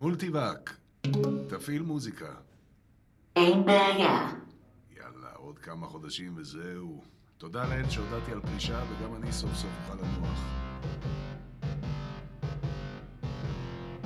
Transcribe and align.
מולטיבק, 0.00 0.70
תפעיל 1.48 1.82
מוזיקה. 1.82 2.26
אין 3.36 3.66
בעיה. 3.66 4.28
יאללה, 4.96 5.32
עוד 5.34 5.58
כמה 5.58 5.86
חודשים 5.86 6.32
וזהו. 6.36 7.02
תודה 7.38 7.64
לאל 7.68 7.90
שהודעתי 7.90 8.32
על 8.32 8.40
פרישה, 8.40 8.82
וגם 8.90 9.14
אני 9.14 9.32
סוף 9.32 9.54
סוף 9.54 9.70
אוכל 9.90 10.02
לנוח. 10.02 10.38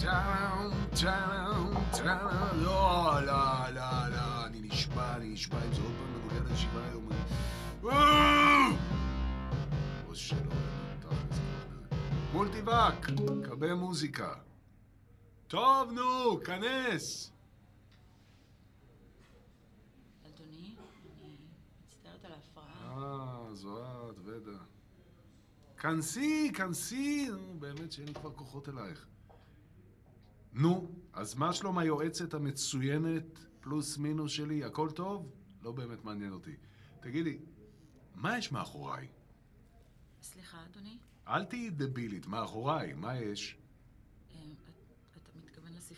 טאם, 0.00 0.70
לא, 2.54 3.18
לא, 3.26 3.68
לא, 3.74 4.08
לא, 4.10 4.46
אני 4.46 4.60
נשבע, 4.60 5.16
אני 5.16 5.28
נשבע, 5.28 5.58
אם 5.68 5.72
זה 5.72 5.82
עוד 5.82 5.92
פעם 5.98 6.12
מנוגע 6.12 6.50
לישיבה 6.50 6.80
היום. 6.90 7.08
אני- 7.10 7.90
אה! 7.92 8.68
או 10.08 10.14
שלא, 10.14 10.38
תכלס, 11.00 11.38
מולטיבק, 12.32 13.06
קבל 13.48 13.74
מוזיקה. 13.74 14.28
טוב, 15.48 15.92
נו, 15.92 16.40
כנס! 16.44 17.32
אדוני, 20.26 20.74
אני 21.18 21.36
מצטערת 21.86 22.24
על 22.24 22.32
ההפרעה. 22.32 23.46
אה, 23.48 23.54
זו 23.54 24.10
את, 24.10 24.14
ודה. 24.24 24.58
כנסי, 25.78 26.52
כנסי, 26.54 27.28
נו, 27.28 27.60
באמת 27.60 27.92
שאין 27.92 28.08
לי 28.08 28.14
כבר 28.14 28.32
כוחות 28.32 28.68
אלייך. 28.68 29.06
נו, 30.52 30.90
אז 31.12 31.34
מה 31.34 31.52
שלום 31.52 31.78
היועצת 31.78 32.34
המצוינת, 32.34 33.38
פלוס 33.60 33.98
מינוס 33.98 34.32
שלי, 34.32 34.64
הכל 34.64 34.90
טוב? 34.90 35.32
לא 35.62 35.72
באמת 35.72 36.04
מעניין 36.04 36.32
אותי. 36.32 36.56
תגידי, 37.00 37.38
מה 38.14 38.38
יש 38.38 38.52
מאחוריי? 38.52 39.08
סליחה, 40.22 40.64
אדוני, 40.64 40.98
אל 41.28 41.44
תהיי 41.44 41.70
דבילית, 41.70 42.26
מאחוריי, 42.26 42.92
מה 42.92 43.18
יש? 43.20 43.56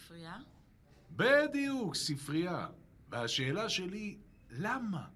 לספרייה? 0.09 0.37
בדיוק, 1.11 1.95
ספרייה. 1.95 2.67
והשאלה 3.09 3.69
שלי, 3.69 4.19
למה? 4.51 5.07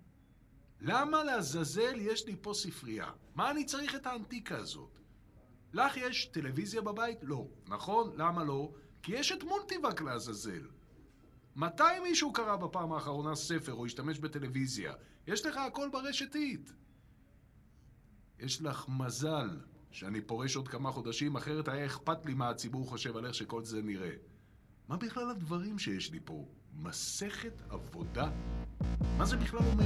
למה 0.81 1.25
לעזאזל 1.25 2.01
יש 2.01 2.27
לי 2.27 2.37
פה 2.41 2.53
ספרייה? 2.55 3.11
מה 3.35 3.51
אני 3.51 3.65
צריך 3.65 3.95
את 3.95 4.07
האנטיקה 4.07 4.57
הזאת? 4.59 4.99
לך 5.73 5.97
יש 5.97 6.27
טלוויזיה 6.27 6.83
בבית? 6.83 7.19
לא. 7.23 7.47
נכון? 7.69 8.13
למה 8.17 8.45
לא? 8.45 8.73
כי 9.03 9.13
יש 9.13 9.33
את 9.33 9.43
מולטיבק 9.43 10.01
לעזאזל. 10.01 10.67
מתי 11.57 12.01
מישהו 12.03 12.33
קרא 12.33 12.57
בפעם 12.57 12.93
האחרונה 12.93 13.35
ספר 13.35 13.73
או 13.73 13.87
השתמש 13.87 14.19
בטלוויזיה? 14.19 14.95
יש 15.27 15.47
לך 15.47 15.57
הכל 15.57 15.89
ברשתית. 15.93 16.73
יש 18.39 18.63
לך 18.63 18.89
מזל 18.89 19.61
שאני 19.91 20.21
פורש 20.21 20.57
עוד 20.57 20.69
כמה 20.69 20.93
חודשים, 20.93 21.37
אחרת 21.37 21.69
היה 21.69 21.87
אכפת 21.87 22.27
לי 22.27 22.35
מה 22.35 22.51
הציבור 22.51 22.87
חושב 22.87 23.17
על 23.17 23.27
איך 23.27 23.35
שכל 23.35 23.65
זה 23.65 23.83
נראה. 23.83 24.15
מה 24.89 24.97
בכלל 24.97 25.31
הדברים 25.31 25.79
שיש 25.79 26.13
לי 26.13 26.19
פה? 26.25 26.45
מסכת 26.83 27.63
עבודה? 27.71 28.29
מה 29.19 29.25
זה 29.25 29.37
בכלל 29.37 29.61
אומר? 29.73 29.85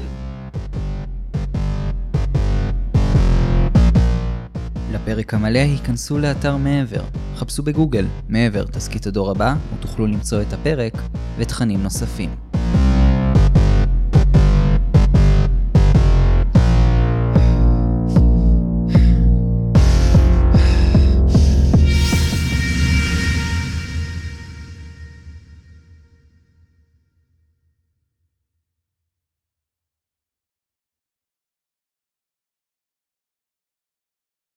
לפרק 4.92 5.34
המלא 5.34 5.58
היכנסו 5.58 6.18
לאתר 6.18 6.56
מעבר, 6.56 7.04
חפשו 7.34 7.62
בגוגל 7.62 8.06
מעבר 8.28 8.64
תסכית 8.64 9.06
הדור 9.06 9.30
הבא 9.30 9.54
ותוכלו 9.74 10.06
למצוא 10.06 10.42
את 10.42 10.52
הפרק 10.52 10.92
ותכנים 11.38 11.82
נוספים. 11.82 12.45